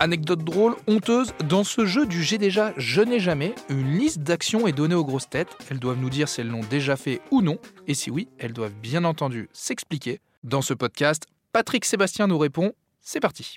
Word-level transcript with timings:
Anecdote 0.00 0.44
drôle, 0.44 0.76
honteuse, 0.86 1.34
dans 1.48 1.64
ce 1.64 1.84
jeu 1.84 2.06
du 2.06 2.22
J'ai 2.22 2.38
déjà, 2.38 2.72
je 2.76 3.00
n'ai 3.00 3.18
jamais, 3.18 3.54
une 3.68 3.98
liste 3.98 4.20
d'actions 4.20 4.68
est 4.68 4.72
donnée 4.72 4.94
aux 4.94 5.04
grosses 5.04 5.28
têtes. 5.28 5.48
Elles 5.70 5.80
doivent 5.80 5.98
nous 5.98 6.08
dire 6.10 6.28
si 6.28 6.40
elles 6.40 6.48
l'ont 6.48 6.60
déjà 6.70 6.96
fait 6.96 7.20
ou 7.32 7.42
non, 7.42 7.58
et 7.88 7.94
si 7.94 8.08
oui, 8.10 8.28
elles 8.38 8.52
doivent 8.52 8.74
bien 8.80 9.04
entendu 9.04 9.48
s'expliquer. 9.52 10.20
Dans 10.44 10.62
ce 10.62 10.72
podcast, 10.72 11.24
Patrick 11.52 11.84
Sébastien 11.84 12.28
nous 12.28 12.38
répond, 12.38 12.72
c'est 13.00 13.18
parti. 13.18 13.56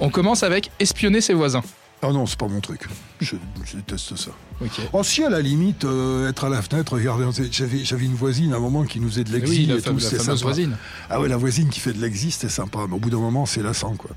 On 0.00 0.10
commence 0.10 0.42
avec 0.42 0.70
espionner 0.78 1.22
ses 1.22 1.32
voisins. 1.32 1.62
Ah 2.02 2.12
non, 2.12 2.26
c'est 2.26 2.38
pas 2.38 2.48
mon 2.48 2.60
truc. 2.60 2.82
Je, 3.20 3.36
je 3.64 3.76
déteste 3.76 4.16
ça. 4.16 4.32
Ok. 4.60 4.72
Oh 4.92 5.02
si, 5.04 5.22
à 5.24 5.30
la 5.30 5.40
limite, 5.40 5.84
euh, 5.84 6.28
être 6.28 6.44
à 6.44 6.48
la 6.48 6.60
fenêtre, 6.60 6.94
regarder... 6.94 7.24
J'avais, 7.50 7.78
j'avais 7.78 8.04
une 8.04 8.14
voisine 8.14 8.52
à 8.52 8.56
un 8.56 8.60
moment 8.60 8.82
qui 8.84 8.98
nous 9.00 9.08
faisait 9.08 9.22
de 9.24 9.30
Oui, 9.32 9.38
l'exil 9.40 9.68
la, 9.68 9.76
et 9.76 9.80
tout, 9.82 9.94
la 9.94 10.00
c'est 10.00 10.16
fameuse 10.16 10.24
sympa. 10.40 10.42
voisine. 10.42 10.76
Ah 11.08 11.20
ouais, 11.20 11.28
la 11.28 11.36
voisine 11.36 11.68
qui 11.70 11.78
fait 11.80 11.92
de 11.92 12.00
l'exil, 12.00 12.32
c'était 12.32 12.48
sympa. 12.48 12.80
Mais 12.88 12.94
au 12.96 12.98
bout 12.98 13.08
d'un 13.08 13.20
moment, 13.20 13.46
c'est 13.46 13.62
lassant, 13.62 13.94
quoi. 13.94 14.10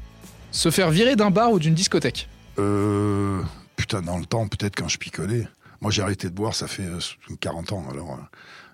Se 0.56 0.72
faire 0.72 0.90
virer 0.90 1.18
d'un 1.18 1.32
bar 1.32 1.52
ou 1.52 1.60
d'une 1.60 1.74
discothèque. 1.74 2.30
Euh, 2.60 3.42
putain, 3.76 4.02
dans 4.02 4.18
le 4.18 4.26
temps, 4.26 4.48
peut-être 4.48 4.74
quand 4.78 4.88
je 4.88 4.98
picolais. 4.98 5.50
Moi, 5.82 5.92
j'ai 5.92 6.02
arrêté 6.02 6.30
de 6.30 6.34
boire, 6.34 6.56
ça 6.56 6.68
fait 6.68 6.86
euh, 6.86 7.00
40 7.42 7.74
ans, 7.74 7.86
alors 7.92 8.12
euh, 8.14 8.24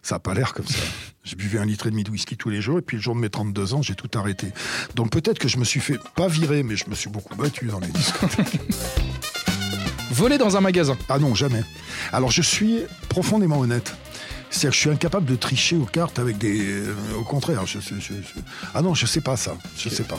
ça 0.03 0.15
n'a 0.15 0.19
pas 0.19 0.35
l'air 0.35 0.53
comme 0.53 0.67
ça. 0.67 0.77
J'ai 1.23 1.35
buvais 1.35 1.57
un 1.59 1.65
litre 1.65 1.87
et 1.87 1.89
demi 1.91 2.03
de 2.03 2.11
whisky 2.11 2.37
tous 2.37 2.49
les 2.51 2.61
jours, 2.61 2.77
et 2.77 2.81
puis 2.83 2.97
le 2.97 3.03
jour 3.03 3.15
de 3.15 3.19
mes 3.19 3.29
32 3.29 3.73
ans, 3.75 3.81
j'ai 3.83 3.93
tout 3.95 4.09
arrêté. 4.17 4.47
Donc 4.95 5.11
peut-être 5.11 5.37
que 5.39 5.47
je 5.47 5.57
me 5.57 5.63
suis 5.63 5.79
fait, 5.79 5.97
pas 6.15 6.27
virer, 6.27 6.63
mais 6.63 6.75
je 6.75 6.87
me 6.89 6.95
suis 6.95 7.09
beaucoup 7.11 7.35
battu 7.35 7.65
dans 7.65 7.79
les 7.79 7.87
discothèques. 7.89 8.59
Voler 10.11 10.37
dans 10.39 10.57
un 10.57 10.61
magasin. 10.61 10.97
Ah 11.09 11.19
non, 11.19 11.33
jamais. 11.35 11.63
Alors 12.11 12.31
je 12.31 12.41
suis 12.41 12.79
profondément 13.09 13.59
honnête. 13.59 13.95
C'est-à-dire 14.49 14.69
que 14.71 14.75
je 14.75 14.79
suis 14.81 14.89
incapable 14.89 15.25
de 15.27 15.35
tricher 15.35 15.77
aux 15.77 15.85
cartes 15.85 16.17
avec 16.19 16.37
des... 16.39 16.59
euh, 16.59 16.95
au 17.19 17.23
contraire, 17.23 17.65
je, 17.67 17.79
je- 17.79 17.95
je- 17.99 18.13
je- 18.13 18.41
Ah 18.73 18.81
non, 18.81 18.93
je 18.95 19.05
sais 19.05 19.21
pas 19.21 19.37
ça, 19.37 19.55
je 19.77 19.89
sais 19.89 20.03
pas. 20.03 20.17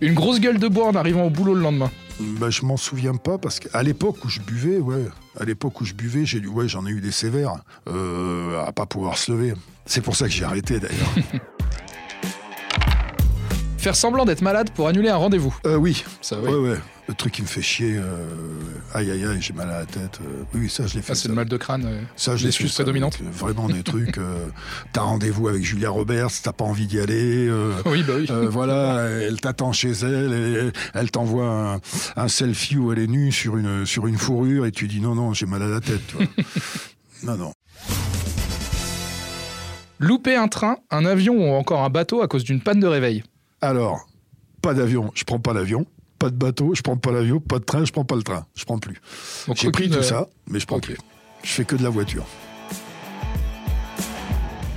Une 0.00 0.14
grosse 0.14 0.40
gueule 0.40 0.58
de 0.58 0.68
bois 0.68 0.88
en 0.88 0.94
arrivant 0.94 1.24
au 1.24 1.30
boulot 1.30 1.54
le 1.54 1.62
lendemain. 1.62 1.90
Bah, 2.18 2.50
je 2.50 2.64
m'en 2.64 2.76
souviens 2.76 3.14
pas 3.14 3.38
parce 3.38 3.60
qu'à 3.60 3.82
l'époque 3.82 4.24
où 4.24 4.28
je 4.28 4.40
buvais, 4.40 4.78
ouais, 4.78 5.04
à 5.38 5.44
l'époque 5.44 5.80
où 5.80 5.84
je 5.84 5.94
buvais, 5.94 6.24
j'ai 6.24 6.44
ouais, 6.46 6.68
j'en 6.68 6.86
ai 6.86 6.90
eu 6.90 7.00
des 7.00 7.10
sévères 7.10 7.56
euh, 7.88 8.64
à 8.64 8.72
pas 8.72 8.86
pouvoir 8.86 9.18
se 9.18 9.32
lever. 9.32 9.54
C'est 9.84 10.00
pour 10.00 10.16
ça 10.16 10.26
que 10.26 10.32
j'ai 10.32 10.44
arrêté 10.44 10.80
d'ailleurs. 10.80 11.14
Faire 13.86 13.94
semblant 13.94 14.24
d'être 14.24 14.42
malade 14.42 14.70
pour 14.70 14.88
annuler 14.88 15.10
un 15.10 15.16
rendez-vous. 15.16 15.56
Euh, 15.64 15.76
oui, 15.76 16.02
Ça, 16.20 16.38
oui. 16.42 16.50
ouais, 16.50 16.70
ouais. 16.70 16.76
Le 17.06 17.14
truc 17.14 17.34
qui 17.34 17.42
me 17.42 17.46
fait 17.46 17.62
chier, 17.62 17.94
euh, 17.96 18.02
aïe 18.92 19.08
aïe 19.12 19.24
aïe, 19.24 19.36
j'ai 19.40 19.52
mal 19.52 19.70
à 19.70 19.78
la 19.78 19.86
tête. 19.86 20.18
euh, 20.26 20.42
oui, 20.54 20.68
ça 20.68 20.88
je 20.88 20.94
l'ai 20.96 21.02
fait. 21.02 21.12
Ah, 21.12 21.14
c'est 21.14 21.28
le 21.28 21.34
mal 21.34 21.46
de 21.46 21.56
crâne. 21.56 21.84
euh, 21.86 22.00
Ça, 22.16 22.34
je 22.34 22.46
l'ai 22.46 22.50
fait, 22.50 22.64
prédominante. 22.66 23.16
Vraiment 23.32 23.68
des 23.68 23.84
trucs. 23.84 24.18
euh, 24.18 24.46
t'as 24.92 25.02
rendez-vous 25.02 25.46
avec 25.46 25.62
Julia 25.62 25.88
Roberts, 25.90 26.32
t'as 26.42 26.52
pas 26.52 26.64
envie 26.64 26.88
d'y 26.88 26.98
aller. 26.98 27.46
euh, 27.46 27.70
Oui, 27.84 28.02
bah 28.02 28.14
oui. 28.18 28.26
euh, 28.28 28.48
voilà, 28.50 29.02
elle 29.04 29.40
t'attend 29.40 29.70
chez 29.72 29.92
elle, 29.92 30.32
et 30.32 30.72
elle 30.94 31.12
t'envoie 31.12 31.46
un, 31.46 31.80
un 32.16 32.26
selfie 32.26 32.76
où 32.78 32.90
elle 32.92 32.98
est 32.98 33.06
nue 33.06 33.30
sur 33.30 33.56
une, 33.56 33.86
sur 33.86 34.08
une 34.08 34.18
fourrure 34.18 34.66
et 34.66 34.72
tu 34.72 34.88
dis 34.88 35.00
non, 35.00 35.14
non, 35.14 35.32
j'ai 35.32 35.46
mal 35.46 35.62
à 35.62 35.68
la 35.68 35.80
tête. 35.80 36.04
tu 36.08 36.16
vois. 36.16 36.26
non, 37.22 37.36
non. 37.36 37.52
Louper 40.00 40.34
un 40.34 40.48
train, 40.48 40.78
un 40.90 41.06
avion 41.06 41.34
ou 41.34 41.54
encore 41.54 41.84
un 41.84 41.88
bateau 41.90 42.20
à 42.20 42.26
cause 42.26 42.42
d'une 42.42 42.60
panne 42.60 42.80
de 42.80 42.86
réveil. 42.88 43.22
Alors, 43.60 44.06
pas 44.62 44.74
d'avion, 44.74 45.10
je 45.14 45.24
prends 45.24 45.38
pas 45.38 45.52
l'avion. 45.52 45.86
Pas 46.18 46.30
de 46.30 46.36
bateau, 46.36 46.74
je 46.74 46.82
prends 46.82 46.96
pas 46.96 47.12
l'avion. 47.12 47.40
Pas 47.40 47.58
de 47.58 47.64
train, 47.64 47.84
je 47.84 47.92
prends 47.92 48.04
pas 48.04 48.16
le 48.16 48.22
train. 48.22 48.46
Je 48.54 48.64
prends 48.64 48.78
plus. 48.78 49.00
J'ai 49.54 49.70
pris 49.70 49.90
tout 49.90 49.98
euh, 49.98 50.02
ça, 50.02 50.28
mais 50.48 50.60
je 50.60 50.66
prends 50.66 50.80
plus. 50.80 50.96
Je 51.42 51.50
fais 51.50 51.64
que 51.64 51.76
de 51.76 51.82
la 51.82 51.90
voiture. 51.90 52.24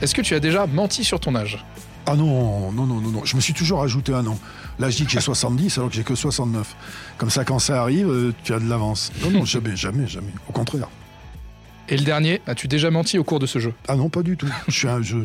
Est-ce 0.02 0.16
que 0.16 0.22
tu 0.22 0.34
as 0.34 0.40
déjà 0.40 0.66
menti 0.66 1.04
sur 1.04 1.20
ton 1.20 1.36
âge? 1.36 1.64
Ah 2.06 2.16
non, 2.16 2.72
non, 2.72 2.86
non, 2.86 3.00
non, 3.02 3.10
non. 3.12 3.26
Je 3.26 3.36
me 3.36 3.42
suis 3.42 3.54
toujours 3.54 3.82
ajouté 3.82 4.14
un 4.14 4.26
an. 4.28 4.40
Là, 4.80 4.90
je 4.90 4.98
dis 4.98 5.06
que 5.06 5.12
j'ai 5.12 5.20
70 5.22 5.78
alors 5.78 5.90
que 5.90 5.96
j'ai 5.96 6.04
que 6.04 6.16
69. 6.16 6.76
Comme 7.18 7.30
ça, 7.30 7.44
quand 7.46 7.60
ça 7.60 7.82
arrive, 7.82 8.10
euh, 8.10 8.34
tu 8.44 8.54
as 8.54 8.60
de 8.60 8.68
l'avance. 8.70 9.12
Non, 9.24 9.32
non, 9.32 9.46
jamais, 9.46 9.76
jamais, 9.76 10.08
jamais. 10.08 10.34
Au 10.48 10.52
contraire. 10.52 10.90
Et 11.90 11.98
le 11.98 12.04
dernier, 12.04 12.42
as-tu 12.48 12.68
déjà 12.68 12.92
menti 12.92 13.18
au 13.18 13.24
cours 13.24 13.40
de 13.40 13.46
ce 13.48 13.60
jeu? 13.60 13.74
Ah 13.88 13.96
non, 13.96 14.10
pas 14.10 14.22
du 14.24 14.38
tout. 14.38 14.48
Je 14.68 14.74
suis, 14.74 14.88
un- 14.88 15.02
je 15.02 15.18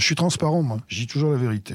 suis 0.00 0.14
transparent, 0.14 0.62
moi. 0.62 0.78
Je 0.88 0.96
dis 1.00 1.06
toujours 1.06 1.30
la 1.32 1.36
vérité. 1.38 1.74